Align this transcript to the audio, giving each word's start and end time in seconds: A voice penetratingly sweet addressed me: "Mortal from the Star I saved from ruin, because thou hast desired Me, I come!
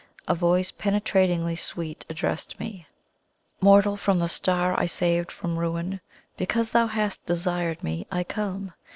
A 0.27 0.33
voice 0.33 0.71
penetratingly 0.71 1.55
sweet 1.55 2.07
addressed 2.09 2.59
me: 2.59 2.87
"Mortal 3.61 3.95
from 3.95 4.17
the 4.17 4.27
Star 4.27 4.73
I 4.79 4.87
saved 4.87 5.31
from 5.31 5.59
ruin, 5.59 6.01
because 6.37 6.71
thou 6.71 6.87
hast 6.87 7.23
desired 7.27 7.83
Me, 7.83 8.07
I 8.11 8.23
come! 8.23 8.73